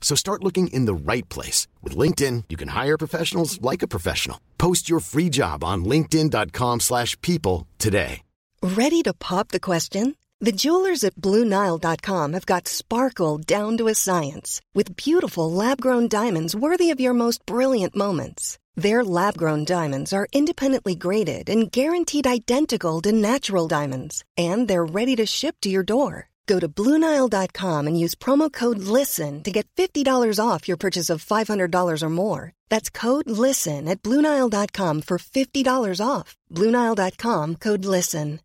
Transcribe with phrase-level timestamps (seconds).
[0.00, 1.68] So start looking in the right place.
[1.84, 4.40] With LinkedIn, you can hire professionals like a professional.
[4.58, 8.22] Post your free job on linkedin.com slash people today.
[8.62, 10.16] Ready to pop the question?
[10.42, 16.56] The jewelers at BlueNile.com have got sparkle down to a science with beautiful lab-grown diamonds
[16.56, 18.58] worthy of your most brilliant moments.
[18.74, 25.14] Their lab-grown diamonds are independently graded and guaranteed identical to natural diamonds, and they're ready
[25.16, 26.29] to ship to your door.
[26.46, 30.04] Go to BlueNile.com and use promo code LISTEN to get $50
[30.44, 32.52] off your purchase of $500 or more.
[32.68, 36.36] That's code LISTEN at BlueNile.com for $50 off.
[36.52, 38.40] BlueNile.com code LISTEN.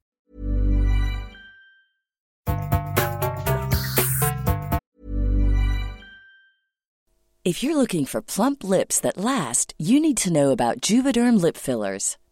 [7.45, 11.55] If you're looking for plump lips that last, you need to know about Juvederm lip
[11.55, 12.17] fillers.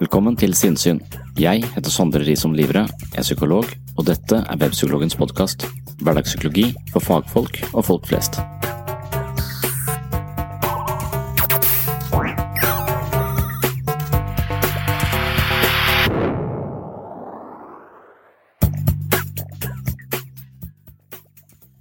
[0.00, 0.96] Velkommen til Sinnsyn.
[1.36, 3.66] Jeg heter Sondre Risom Livre, er psykolog,
[4.00, 5.66] og dette er Webpsykologens podkast.
[6.00, 8.40] Hverdagspsykologi for fagfolk og folk flest.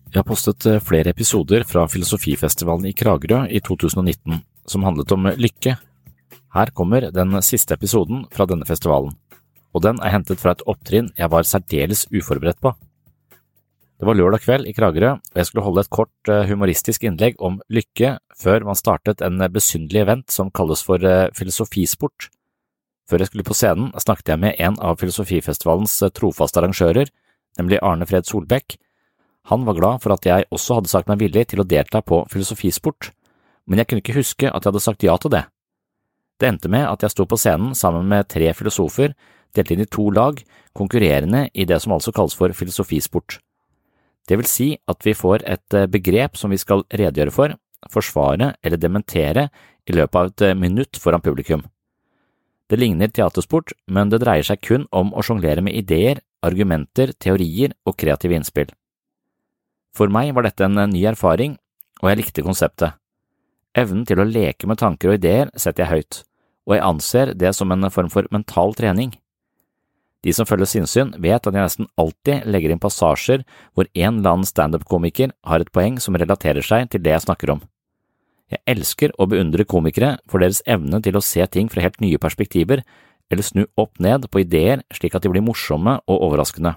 [0.09, 5.31] Jeg har postet eh, flere episoder fra Filosofifestivalen i Kragerø i 2019 som handlet om
[5.39, 5.79] lykke.
[6.55, 9.13] Her kommer den siste episoden fra denne festivalen,
[9.73, 12.73] og den er hentet fra et opptrinn jeg var særdeles uforberedt på.
[13.99, 17.35] Det var lørdag kveld i Kragerø, og jeg skulle holde et kort eh, humoristisk innlegg
[17.43, 22.29] om lykke før man startet en besynderlig event som kalles for eh, filosofisport.
[23.11, 27.11] Før jeg skulle på scenen, snakket jeg med en av Filosofifestivalens trofaste arrangører,
[27.59, 28.77] nemlig Arne Fred Solbekk,
[29.49, 32.21] han var glad for at jeg også hadde sagt meg villig til å delta på
[32.31, 33.11] filosofisport,
[33.67, 35.43] men jeg kunne ikke huske at jeg hadde sagt ja til det.
[36.39, 39.13] Det endte med at jeg sto på scenen sammen med tre filosofer,
[39.55, 40.39] delt inn i to lag,
[40.77, 43.39] konkurrerende i det som altså kalles for filosofisport.
[44.29, 47.55] Det vil si at vi får et eh, begrep som vi skal redegjøre for,
[47.89, 49.47] forsvare eller dementere
[49.89, 51.65] i løpet av et eh, minutt foran publikum.
[52.69, 57.73] Det ligner teatersport, men det dreier seg kun om å sjonglere med ideer, argumenter, teorier
[57.89, 58.69] og kreative innspill.
[59.97, 61.57] For meg var dette en ny erfaring,
[62.03, 62.93] og jeg likte konseptet.
[63.77, 66.21] Evnen til å leke med tanker og ideer setter jeg høyt,
[66.65, 69.13] og jeg anser det som en form for mental trening.
[70.25, 74.33] De som følger sinnssyn, vet at jeg nesten alltid legger inn passasjer hvor en eller
[74.33, 77.61] annen standup-komiker har et poeng som relaterer seg til det jeg snakker om.
[78.49, 82.19] Jeg elsker å beundre komikere for deres evne til å se ting fra helt nye
[82.19, 82.81] perspektiver,
[83.29, 86.73] eller snu opp ned på ideer slik at de blir morsomme og overraskende.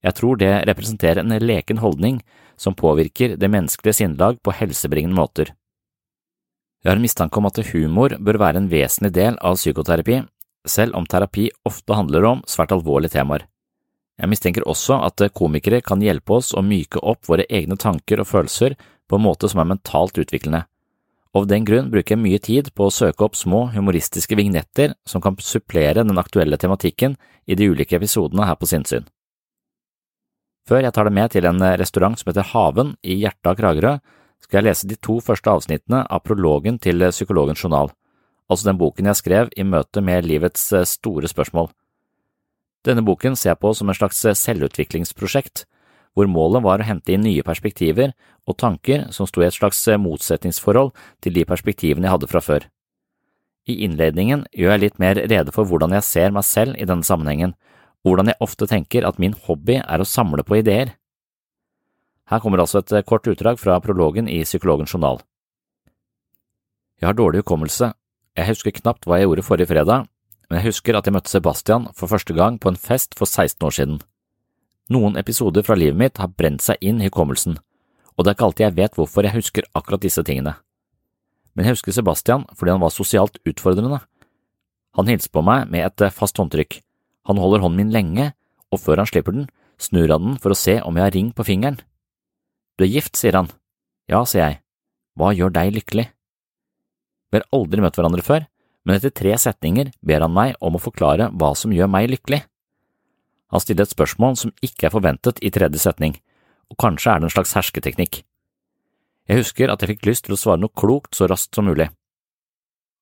[0.00, 2.22] Jeg tror det representerer en leken holdning
[2.60, 5.54] som påvirker det menneskelige sinnlag på helsebringende måter.
[6.80, 10.20] Jeg har en mistanke om at humor bør være en vesentlig del av psykoterapi,
[10.68, 13.46] selv om terapi ofte handler om svært alvorlige temaer.
[14.20, 18.28] Jeg mistenker også at komikere kan hjelpe oss å myke opp våre egne tanker og
[18.28, 18.76] følelser
[19.08, 20.66] på en måte som er mentalt utviklende.
[21.32, 25.22] Av den grunn bruker jeg mye tid på å søke opp små humoristiske vignetter som
[25.22, 27.16] kan supplere den aktuelle tematikken
[27.46, 29.06] i de ulike episodene her på Sinnsyn.
[30.68, 33.94] Før jeg tar det med til en restaurant som heter Haven i hjertet av Kragerø,
[34.40, 37.90] skal jeg lese de to første avsnittene av prologen til Psykologens journal,
[38.50, 41.70] altså den boken jeg skrev i møte med livets store spørsmål.
[42.86, 45.66] Denne boken ser jeg på som en slags selvutviklingsprosjekt,
[46.16, 48.14] hvor målet var å hente inn nye perspektiver
[48.48, 52.66] og tanker som sto i et slags motsetningsforhold til de perspektivene jeg hadde fra før.
[53.68, 57.06] I innledningen gjør jeg litt mer rede for hvordan jeg ser meg selv i denne
[57.06, 57.54] sammenhengen,
[58.04, 60.94] hvordan jeg ofte tenker at min hobby er å samle på ideer.
[62.30, 65.20] Her kommer altså et kort utdrag fra prologen i Psykologens journal.
[67.00, 67.92] Jeg har dårlig hukommelse,
[68.36, 70.06] jeg husker knapt hva jeg gjorde forrige fredag,
[70.48, 73.66] men jeg husker at jeg møtte Sebastian for første gang på en fest for 16
[73.66, 73.98] år siden.
[74.90, 77.58] Noen episoder fra livet mitt har brent seg inn i hukommelsen,
[78.16, 80.56] og det er ikke alltid jeg vet hvorfor jeg husker akkurat disse tingene.
[81.54, 84.00] Men jeg husker Sebastian fordi han var sosialt utfordrende.
[84.98, 86.80] Han hilste på meg med et fast håndtrykk,
[87.28, 88.30] han holder hånden min lenge,
[88.70, 89.48] og før han slipper den,
[89.80, 91.80] snur han den for å se om jeg har ring på fingeren.
[92.78, 93.50] Du er gift, sier han.
[94.10, 94.60] Ja, sier jeg.
[95.18, 96.06] Hva gjør deg lykkelig?
[97.30, 98.46] Vi har aldri møtt hverandre før,
[98.86, 102.40] men etter tre setninger ber han meg om å forklare hva som gjør meg lykkelig.
[103.50, 106.16] Han stiller et spørsmål som ikke er forventet i tredje setning,
[106.70, 108.22] og kanskje er det en slags hersketeknikk.
[109.30, 111.90] Jeg husker at jeg fikk lyst til å svare noe klokt så raskt som mulig.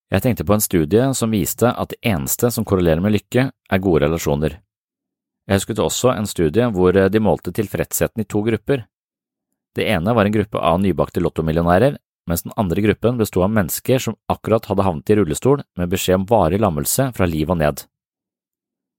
[0.08, 3.84] Jeg tenkte på en studie som viste at det eneste som korrelerer med lykke, er
[3.84, 4.56] gode relasjoner.
[5.48, 8.86] Jeg husket også en studie hvor de målte tilfredsheten i to grupper.
[9.76, 11.98] Det ene var en gruppe av nybakte lottomillionærer,
[12.28, 16.22] mens den andre gruppen bestod av mennesker som akkurat hadde havnet i rullestol med beskjed
[16.22, 17.84] om varig lammelse fra liv og ned.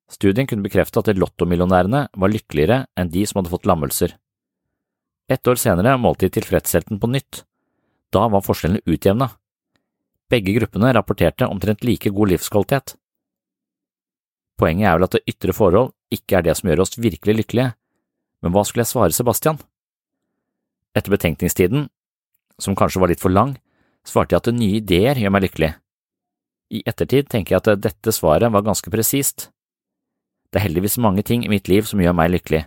[0.10, 4.16] Studien kunne bekrefte at lottomillionærene var lykkeligere enn de som hadde fått lammelser.
[5.30, 7.44] Ett år senere målte de tilfredsheten på nytt.
[8.10, 9.30] Da var forskjellene utjevna.
[10.30, 12.94] Begge gruppene rapporterte omtrent like god livskvalitet.
[14.60, 17.74] Poenget er vel at det ytre forhold ikke er det som gjør oss virkelig lykkelige,
[18.44, 19.60] men hva skulle jeg svare Sebastian?
[20.98, 21.88] Etter betenkningstiden,
[22.60, 23.56] som kanskje var litt for lang,
[24.06, 25.72] svarte jeg at nye ideer gjør meg lykkelig.
[26.70, 29.50] I ettertid tenker jeg at dette svaret var ganske presist.
[30.50, 32.66] Det er heldigvis mange ting i mitt liv som gjør meg lykkelig,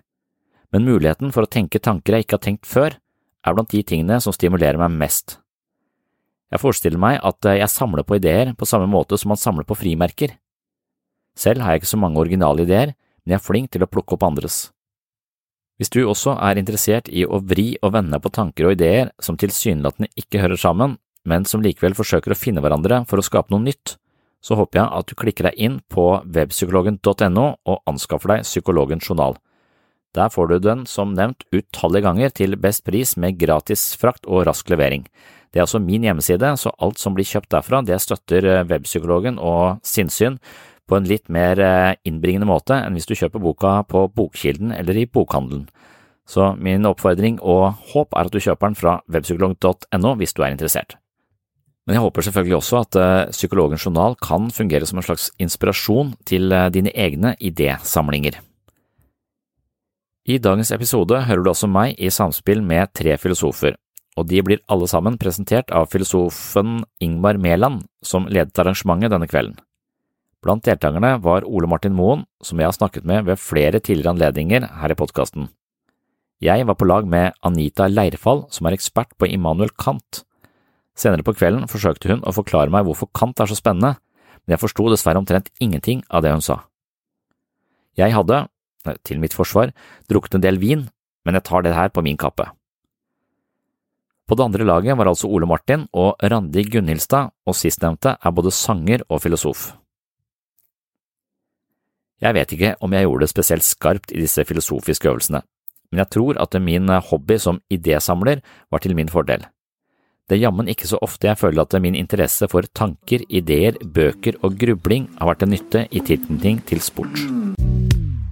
[0.73, 2.99] men muligheten for å tenke tanker jeg ikke har tenkt før,
[3.43, 5.42] er blant de tingene som stimulerer meg mest.
[6.53, 9.79] Jeg forestiller meg at jeg samler på ideer på samme måte som man samler på
[9.79, 10.37] frimerker.
[11.39, 12.93] Selv har jeg ikke så mange originale ideer,
[13.25, 14.67] men jeg er flink til å plukke opp andres.
[15.81, 19.39] Hvis du også er interessert i å vri og vende på tanker og ideer som
[19.41, 23.65] tilsynelatende ikke hører sammen, men som likevel forsøker å finne hverandre for å skape noe
[23.65, 23.97] nytt,
[24.43, 26.05] så håper jeg at du klikker deg inn på
[26.35, 29.39] webpsykologen.no og anskaffer deg Psykologens journal.
[30.13, 34.45] Der får du den som nevnt utallige ganger til best pris med gratis frakt og
[34.51, 35.07] rask levering.
[35.53, 39.37] Det er altså min hjemmeside, så alt som blir kjøpt derfra, det støtter eh, webpsykologen
[39.37, 40.39] og sinnssyn
[40.89, 44.97] på en litt mer eh, innbringende måte enn hvis du kjøper boka på Bokkilden eller
[44.97, 45.67] i bokhandelen.
[46.25, 50.55] Så min oppfordring og håp er at du kjøper den fra webpsykolog.no hvis du er
[50.55, 50.97] interessert.
[51.85, 56.15] Men jeg håper selvfølgelig også at eh, Psykologens journal kan fungere som en slags inspirasjon
[56.25, 58.41] til dine egne idésamlinger.
[60.23, 63.75] I dagens episode hører du også meg i samspill med tre filosofer,
[64.17, 69.57] og de blir alle sammen presentert av filosofen Ingmar Mæland, som ledet arrangementet denne kvelden.
[70.43, 74.67] Blant deltakerne var Ole Martin Moen, som jeg har snakket med ved flere tidligere anledninger
[74.81, 75.49] her i podkasten.
[76.43, 80.25] Jeg var på lag med Anita Leirfall, som er ekspert på Immanuel Kant.
[80.99, 83.95] Senere på kvelden forsøkte hun å forklare meg hvorfor Kant er så spennende,
[84.43, 86.65] men jeg forsto dessverre omtrent ingenting av det hun sa.
[87.95, 88.49] Jeg hadde,
[89.07, 89.71] til mitt forsvar,
[90.11, 90.89] drukket en del vin,
[91.23, 92.49] men jeg tar det her på min kappe.
[94.33, 98.49] På det andre laget var altså Ole Martin og Randi Gunnhildstad, og sistnevnte er både
[98.49, 99.75] sanger og filosof.
[102.25, 105.43] Jeg vet ikke om jeg gjorde det spesielt skarpt i disse filosofiske øvelsene,
[105.91, 109.45] men jeg tror at min hobby som idésamler var til min fordel.
[110.25, 114.41] Det er jammen ikke så ofte jeg føler at min interesse for tanker, ideer, bøker
[114.41, 117.21] og grubling har vært til nytte i tilknytning til sport.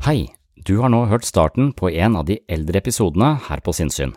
[0.09, 0.33] Hei,
[0.65, 4.17] du har nå hørt starten på en av de eldre episodene her på Sinnsyn.